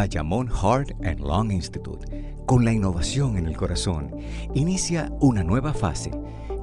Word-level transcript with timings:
Bayamón 0.00 0.48
Heart 0.48 0.92
and 1.04 1.20
Lung 1.20 1.52
Institute, 1.52 2.34
con 2.46 2.64
la 2.64 2.72
innovación 2.72 3.36
en 3.36 3.46
el 3.46 3.54
corazón, 3.54 4.10
inicia 4.54 5.12
una 5.20 5.44
nueva 5.44 5.74
fase 5.74 6.10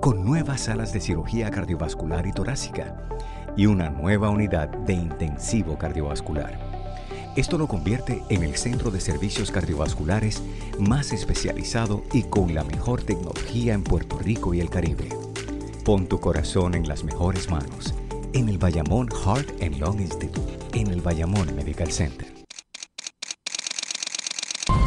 con 0.00 0.24
nuevas 0.24 0.62
salas 0.62 0.94
de 0.94 1.02
cirugía 1.02 1.50
cardiovascular 1.50 2.26
y 2.26 2.32
torácica 2.32 2.96
y 3.54 3.66
una 3.66 3.90
nueva 3.90 4.30
unidad 4.30 4.70
de 4.70 4.94
intensivo 4.94 5.76
cardiovascular. 5.76 6.58
Esto 7.36 7.58
lo 7.58 7.68
convierte 7.68 8.22
en 8.30 8.42
el 8.42 8.56
centro 8.56 8.90
de 8.90 9.02
servicios 9.02 9.50
cardiovasculares 9.50 10.42
más 10.78 11.12
especializado 11.12 12.04
y 12.14 12.22
con 12.22 12.54
la 12.54 12.64
mejor 12.64 13.02
tecnología 13.02 13.74
en 13.74 13.84
Puerto 13.84 14.18
Rico 14.18 14.54
y 14.54 14.60
el 14.60 14.70
Caribe. 14.70 15.10
Pon 15.84 16.06
tu 16.06 16.18
corazón 16.20 16.74
en 16.74 16.88
las 16.88 17.04
mejores 17.04 17.50
manos, 17.50 17.92
en 18.32 18.48
el 18.48 18.56
Bayamón 18.56 19.08
Heart 19.08 19.62
and 19.62 19.76
Lung 19.76 20.00
Institute, 20.00 20.58
en 20.72 20.86
el 20.86 21.02
Bayamón 21.02 21.54
Medical 21.54 21.92
Center. 21.92 22.35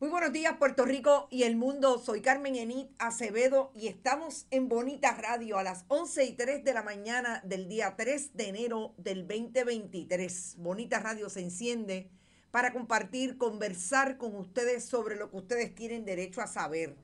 Muy 0.00 0.10
buenos 0.10 0.32
días 0.32 0.54
Puerto 0.58 0.84
Rico 0.84 1.26
y 1.28 1.42
el 1.42 1.56
mundo. 1.56 1.98
Soy 1.98 2.20
Carmen 2.20 2.54
Enit 2.54 2.88
Acevedo 3.00 3.72
y 3.74 3.88
estamos 3.88 4.46
en 4.52 4.68
Bonita 4.68 5.10
Radio 5.16 5.58
a 5.58 5.64
las 5.64 5.86
11 5.88 6.24
y 6.24 6.32
3 6.34 6.62
de 6.62 6.72
la 6.72 6.84
mañana 6.84 7.42
del 7.44 7.68
día 7.68 7.96
3 7.96 8.36
de 8.36 8.46
enero 8.46 8.94
del 8.96 9.26
2023. 9.26 10.54
Bonita 10.58 11.00
Radio 11.00 11.28
se 11.28 11.40
enciende 11.40 12.12
para 12.52 12.72
compartir, 12.72 13.38
conversar 13.38 14.18
con 14.18 14.36
ustedes 14.36 14.84
sobre 14.84 15.16
lo 15.16 15.32
que 15.32 15.38
ustedes 15.38 15.74
tienen 15.74 16.04
derecho 16.04 16.42
a 16.42 16.46
saber. 16.46 16.96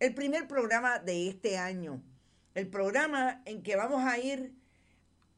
El 0.00 0.12
primer 0.14 0.48
programa 0.48 0.98
de 0.98 1.28
este 1.28 1.56
año. 1.56 2.02
El 2.56 2.66
programa 2.66 3.42
en 3.44 3.62
que 3.62 3.76
vamos 3.76 4.04
a 4.04 4.18
ir 4.18 4.56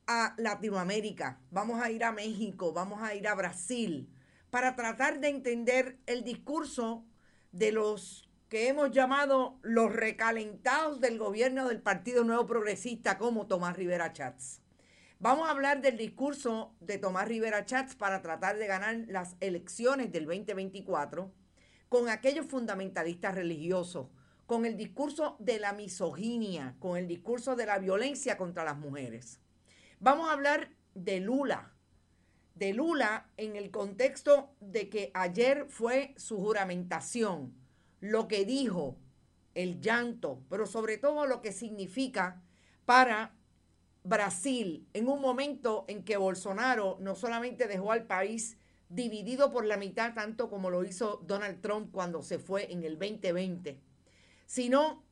a 0.06 0.34
Latinoamérica, 0.38 1.42
vamos 1.50 1.78
a 1.82 1.90
ir 1.90 2.04
a 2.04 2.12
México, 2.12 2.72
vamos 2.72 3.02
a 3.02 3.14
ir 3.14 3.28
a 3.28 3.34
Brasil 3.34 4.08
para 4.52 4.76
tratar 4.76 5.18
de 5.18 5.28
entender 5.28 5.96
el 6.04 6.24
discurso 6.24 7.06
de 7.52 7.72
los 7.72 8.28
que 8.50 8.68
hemos 8.68 8.90
llamado 8.90 9.58
los 9.62 9.90
recalentados 9.90 11.00
del 11.00 11.16
gobierno 11.16 11.68
del 11.68 11.80
Partido 11.80 12.22
Nuevo 12.22 12.46
Progresista 12.46 13.16
como 13.16 13.46
Tomás 13.46 13.78
Rivera 13.78 14.12
Chats. 14.12 14.60
Vamos 15.18 15.48
a 15.48 15.52
hablar 15.52 15.80
del 15.80 15.96
discurso 15.96 16.76
de 16.80 16.98
Tomás 16.98 17.28
Rivera 17.28 17.64
Chats 17.64 17.94
para 17.94 18.20
tratar 18.20 18.58
de 18.58 18.66
ganar 18.66 18.94
las 19.08 19.36
elecciones 19.40 20.12
del 20.12 20.26
2024 20.26 21.32
con 21.88 22.10
aquellos 22.10 22.44
fundamentalistas 22.44 23.34
religiosos, 23.34 24.08
con 24.44 24.66
el 24.66 24.76
discurso 24.76 25.36
de 25.38 25.60
la 25.60 25.72
misoginia, 25.72 26.76
con 26.78 26.98
el 26.98 27.08
discurso 27.08 27.56
de 27.56 27.64
la 27.64 27.78
violencia 27.78 28.36
contra 28.36 28.64
las 28.64 28.76
mujeres. 28.76 29.40
Vamos 29.98 30.28
a 30.28 30.32
hablar 30.32 30.68
de 30.94 31.20
Lula, 31.20 31.71
de 32.62 32.72
Lula 32.72 33.26
en 33.38 33.56
el 33.56 33.72
contexto 33.72 34.54
de 34.60 34.88
que 34.88 35.10
ayer 35.14 35.66
fue 35.68 36.14
su 36.16 36.38
juramentación, 36.38 37.52
lo 37.98 38.28
que 38.28 38.44
dijo, 38.44 38.98
el 39.56 39.80
llanto, 39.80 40.44
pero 40.48 40.66
sobre 40.66 40.96
todo 40.96 41.26
lo 41.26 41.42
que 41.42 41.50
significa 41.50 42.40
para 42.84 43.34
Brasil 44.04 44.86
en 44.92 45.08
un 45.08 45.20
momento 45.20 45.84
en 45.88 46.04
que 46.04 46.16
Bolsonaro 46.16 46.98
no 47.00 47.16
solamente 47.16 47.66
dejó 47.66 47.90
al 47.90 48.06
país 48.06 48.56
dividido 48.88 49.50
por 49.50 49.64
la 49.64 49.76
mitad, 49.76 50.14
tanto 50.14 50.48
como 50.48 50.70
lo 50.70 50.84
hizo 50.84 51.20
Donald 51.26 51.60
Trump 51.62 51.90
cuando 51.90 52.22
se 52.22 52.38
fue 52.38 52.72
en 52.72 52.84
el 52.84 52.96
2020, 52.96 53.80
sino 54.46 55.02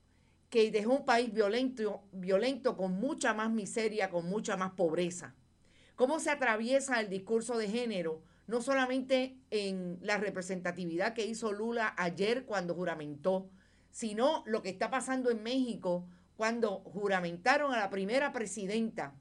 que 0.51 0.71
dejó 0.71 0.93
un 0.93 1.05
país 1.05 1.35
violento, 1.35 2.05
violento 2.13 2.77
con 2.77 2.93
mucha 2.93 3.35
más 3.35 3.51
miseria, 3.51 4.09
con 4.09 4.27
mucha 4.27 4.57
más 4.57 4.71
pobreza. 4.75 5.35
¿Cómo 6.01 6.19
se 6.19 6.31
atraviesa 6.31 6.99
el 6.99 7.11
discurso 7.11 7.59
de 7.59 7.69
género? 7.69 8.23
No 8.47 8.63
solamente 8.63 9.37
en 9.51 9.99
la 10.01 10.17
representatividad 10.17 11.13
que 11.13 11.27
hizo 11.27 11.53
Lula 11.53 11.93
ayer 11.99 12.47
cuando 12.47 12.75
juramentó, 12.75 13.51
sino 13.91 14.43
lo 14.47 14.63
que 14.63 14.71
está 14.71 14.91
pasando 14.91 15.31
en 15.31 15.43
México 15.43 16.09
cuando 16.39 16.79
juramentaron 16.79 17.75
a 17.75 17.79
la 17.79 17.91
primera 17.91 18.33
presidenta 18.33 19.15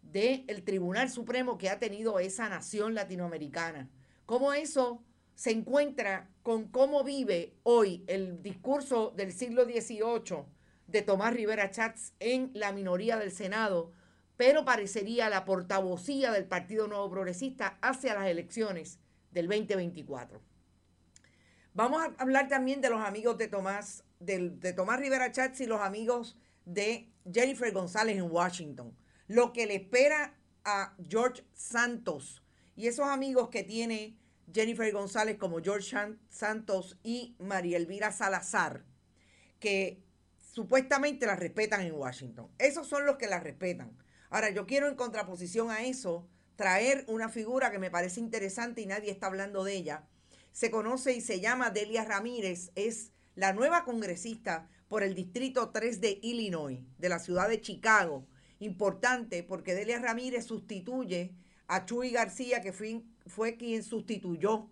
del 0.00 0.62
Tribunal 0.64 1.10
Supremo 1.10 1.58
que 1.58 1.68
ha 1.68 1.78
tenido 1.78 2.18
esa 2.18 2.48
nación 2.48 2.94
latinoamericana. 2.94 3.90
Cómo 4.24 4.54
eso 4.54 5.02
se 5.34 5.50
encuentra 5.50 6.30
con 6.42 6.68
cómo 6.68 7.04
vive 7.04 7.52
hoy 7.62 8.04
el 8.06 8.42
discurso 8.42 9.12
del 9.14 9.34
siglo 9.34 9.66
XVIII 9.66 10.46
de 10.86 11.02
Tomás 11.02 11.34
Rivera 11.34 11.70
Chats 11.70 12.14
en 12.20 12.52
la 12.54 12.72
minoría 12.72 13.18
del 13.18 13.32
Senado, 13.32 13.92
pero 14.36 14.64
parecería 14.64 15.28
la 15.30 15.44
portavocía 15.44 16.30
del 16.30 16.44
Partido 16.44 16.86
Nuevo 16.86 17.10
Progresista 17.10 17.78
hacia 17.80 18.14
las 18.14 18.26
elecciones 18.26 18.98
del 19.30 19.48
2024. 19.48 20.40
Vamos 21.74 22.02
a 22.02 22.22
hablar 22.22 22.48
también 22.48 22.80
de 22.80 22.90
los 22.90 23.00
amigos 23.00 23.36
de 23.38 23.48
Tomás, 23.48 24.04
de, 24.18 24.72
Tomás 24.74 24.98
Rivera 24.98 25.30
Chats 25.30 25.60
y 25.60 25.66
los 25.66 25.80
amigos 25.80 26.38
de 26.64 27.10
Jennifer 27.30 27.70
González 27.72 28.16
en 28.16 28.30
Washington. 28.30 28.96
Lo 29.26 29.52
que 29.52 29.66
le 29.66 29.76
espera 29.76 30.34
a 30.64 30.94
George 31.06 31.44
Santos 31.52 32.42
y 32.76 32.86
esos 32.86 33.06
amigos 33.06 33.50
que 33.50 33.62
tiene 33.62 34.16
Jennifer 34.52 34.90
González 34.92 35.36
como 35.36 35.60
George 35.60 35.96
Santos 36.28 36.98
y 37.02 37.36
María 37.38 37.76
Elvira 37.76 38.12
Salazar, 38.12 38.84
que 39.60 40.02
supuestamente 40.38 41.26
la 41.26 41.36
respetan 41.36 41.82
en 41.82 41.92
Washington. 41.92 42.48
Esos 42.58 42.86
son 42.86 43.04
los 43.04 43.16
que 43.16 43.26
la 43.26 43.40
respetan. 43.40 43.96
Ahora, 44.30 44.50
yo 44.50 44.66
quiero 44.66 44.88
en 44.88 44.94
contraposición 44.94 45.70
a 45.70 45.84
eso 45.84 46.28
traer 46.56 47.04
una 47.08 47.28
figura 47.28 47.70
que 47.70 47.78
me 47.78 47.90
parece 47.90 48.20
interesante 48.20 48.80
y 48.80 48.86
nadie 48.86 49.10
está 49.10 49.26
hablando 49.26 49.62
de 49.62 49.74
ella, 49.74 50.08
se 50.52 50.70
conoce 50.70 51.12
y 51.12 51.20
se 51.20 51.40
llama 51.40 51.70
Delia 51.70 52.04
Ramírez, 52.04 52.70
es 52.74 53.12
la 53.34 53.52
nueva 53.52 53.84
congresista 53.84 54.68
por 54.88 55.02
el 55.02 55.14
Distrito 55.14 55.70
3 55.70 56.00
de 56.00 56.18
Illinois, 56.22 56.80
de 56.98 57.08
la 57.08 57.18
ciudad 57.18 57.48
de 57.48 57.60
Chicago. 57.60 58.26
Importante 58.58 59.42
porque 59.42 59.74
Delia 59.74 59.98
Ramírez 59.98 60.46
sustituye 60.46 61.34
a 61.66 61.84
Chuy 61.84 62.10
García, 62.10 62.62
que 62.62 62.72
fue, 62.72 63.56
quien 63.56 63.82
sustituyó 63.82 64.70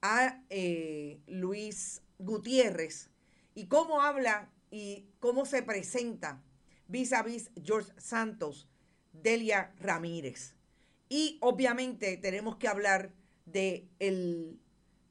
a 0.00 0.42
eh, 0.48 1.20
Luis 1.26 2.02
Gutiérrez. 2.18 3.10
Y 3.54 3.66
cómo 3.66 4.00
habla 4.00 4.50
y 4.70 5.06
cómo 5.18 5.44
se 5.44 5.62
presenta 5.62 6.42
vis 6.88 7.12
a 7.12 7.22
vis 7.22 7.50
George 7.62 7.92
Santos, 7.98 8.68
Delia 9.22 9.72
Ramírez. 9.78 10.54
Y 11.08 11.38
obviamente 11.40 12.16
tenemos 12.16 12.56
que 12.56 12.68
hablar 12.68 13.12
del 13.44 13.88
el 13.98 14.60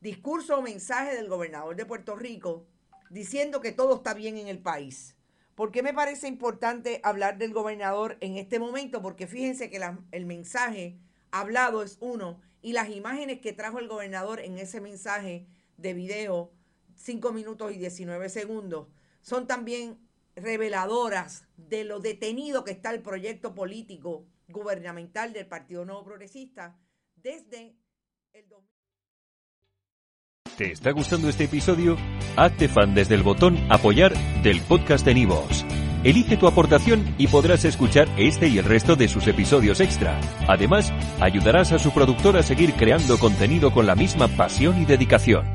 discurso 0.01 0.57
o 0.57 0.61
mensaje 0.61 1.15
del 1.15 1.29
gobernador 1.29 1.75
de 1.75 1.85
Puerto 1.85 2.15
Rico 2.15 2.67
diciendo 3.09 3.61
que 3.61 3.71
todo 3.71 3.95
está 3.95 4.13
bien 4.13 4.37
en 4.37 4.47
el 4.47 4.59
país. 4.59 5.15
¿Por 5.55 5.71
qué 5.71 5.81
me 5.81 5.93
parece 5.93 6.27
importante 6.27 6.99
hablar 7.03 7.37
del 7.37 7.53
gobernador 7.53 8.17
en 8.19 8.37
este 8.37 8.59
momento? 8.59 9.01
Porque 9.01 9.25
fíjense 9.25 9.69
que 9.69 9.81
el 10.11 10.25
mensaje 10.25 10.99
hablado 11.31 11.81
es 11.81 11.97
uno 12.01 12.41
y 12.61 12.73
las 12.73 12.89
imágenes 12.89 13.39
que 13.39 13.53
trajo 13.53 13.79
el 13.79 13.87
gobernador 13.87 14.41
en 14.41 14.57
ese 14.57 14.81
mensaje 14.81 15.47
de 15.77 15.93
video, 15.93 16.51
5 16.95 17.31
minutos 17.31 17.73
y 17.73 17.77
19 17.77 18.27
segundos, 18.29 18.87
son 19.21 19.47
también 19.47 19.97
reveladoras 20.35 21.45
de 21.57 21.83
lo 21.83 21.99
detenido 21.99 22.63
que 22.63 22.71
está 22.71 22.91
el 22.91 23.01
proyecto 23.01 23.55
político 23.55 24.27
gubernamental 24.47 25.33
del 25.33 25.47
Partido 25.47 25.85
Nuevo 25.85 26.03
Progresista 26.03 26.77
desde 27.15 27.75
el 28.33 28.47
2000. 28.47 28.75
¿Te 30.57 30.71
está 30.71 30.91
gustando 30.91 31.27
este 31.27 31.45
episodio? 31.45 31.97
Hazte 32.37 32.69
fan 32.69 32.95
desde 32.95 33.15
el 33.15 33.23
botón 33.23 33.57
Apoyar 33.69 34.13
del 34.41 34.61
podcast 34.61 35.05
de 35.05 35.13
Nivos. 35.13 35.65
Elige 36.05 36.37
tu 36.37 36.47
aportación 36.47 37.15
y 37.17 37.27
podrás 37.27 37.65
escuchar 37.65 38.07
este 38.17 38.47
y 38.47 38.59
el 38.59 38.65
resto 38.65 38.95
de 38.95 39.07
sus 39.07 39.27
episodios 39.27 39.81
extra. 39.81 40.19
Además, 40.47 40.93
ayudarás 41.19 41.71
a 41.71 41.79
su 41.79 41.91
productor 41.91 42.37
a 42.37 42.43
seguir 42.43 42.73
creando 42.73 43.17
contenido 43.17 43.73
con 43.73 43.87
la 43.87 43.95
misma 43.95 44.27
pasión 44.27 44.79
y 44.81 44.85
dedicación. 44.85 45.54